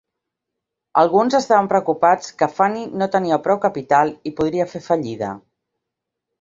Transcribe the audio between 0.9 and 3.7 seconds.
Alguns estaven preocupats que Fannie no tenia prou